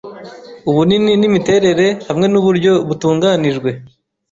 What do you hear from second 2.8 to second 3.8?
butunganijwe